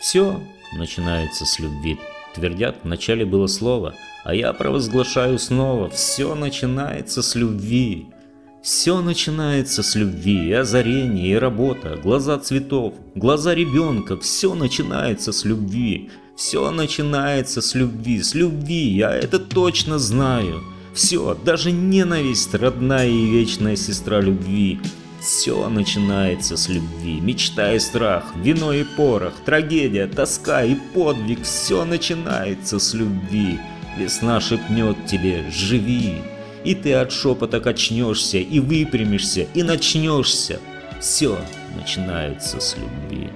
Все 0.00 0.40
начинается 0.72 1.44
с 1.44 1.58
любви. 1.58 1.98
Твердят, 2.34 2.76
вначале 2.84 3.26
было 3.26 3.46
слово, 3.46 3.94
а 4.24 4.34
я 4.34 4.52
провозглашаю 4.54 5.38
снова. 5.38 5.90
Все 5.90 6.34
начинается 6.34 7.22
с 7.22 7.34
любви. 7.34 8.06
Все 8.62 9.00
начинается 9.00 9.82
с 9.82 9.94
любви, 9.94 10.48
и 10.48 10.52
озарение, 10.52 11.32
и 11.32 11.34
работа, 11.34 11.96
глаза 12.02 12.38
цветов, 12.38 12.94
глаза 13.14 13.54
ребенка, 13.54 14.18
все 14.18 14.54
начинается 14.54 15.32
с 15.32 15.46
любви. 15.46 16.10
Все 16.36 16.70
начинается 16.70 17.62
с 17.62 17.74
любви, 17.74 18.22
с 18.22 18.34
любви, 18.34 18.96
я 18.96 19.14
это 19.14 19.38
точно 19.38 19.98
знаю. 19.98 20.62
Все, 20.94 21.36
даже 21.44 21.72
ненависть, 21.72 22.54
родная 22.54 23.08
и 23.08 23.26
вечная 23.26 23.76
сестра 23.76 24.20
любви. 24.20 24.78
Все 25.20 25.68
начинается 25.68 26.56
с 26.56 26.68
любви, 26.68 27.20
мечта 27.20 27.74
и 27.74 27.78
страх, 27.78 28.34
вино 28.36 28.72
и 28.72 28.84
порох, 28.84 29.34
трагедия, 29.44 30.06
тоска 30.06 30.64
и 30.64 30.74
подвиг, 30.74 31.42
все 31.42 31.84
начинается 31.84 32.78
с 32.78 32.94
любви. 32.94 33.60
Весна 33.98 34.40
шепнет 34.40 35.06
тебе 35.06 35.44
«Живи!» 35.50 36.22
И 36.64 36.74
ты 36.74 36.94
от 36.94 37.12
шепота 37.12 37.60
качнешься, 37.60 38.38
и 38.38 38.60
выпрямишься, 38.60 39.46
и 39.54 39.62
начнешься. 39.62 40.60
Все 41.00 41.38
начинается 41.74 42.60
с 42.60 42.76
любви. 42.76 43.28